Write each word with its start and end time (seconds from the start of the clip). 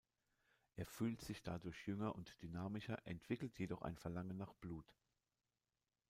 Er 0.77 0.87
fühlt 0.87 1.21
sich 1.21 1.43
dadurch 1.43 1.85
jünger 1.85 2.15
und 2.15 2.41
dynamischer, 2.41 3.05
entwickelt 3.05 3.59
jedoch 3.59 3.83
ein 3.83 3.97
Verlangen 3.99 4.35
nach 4.35 4.55
Blut. 4.55 4.95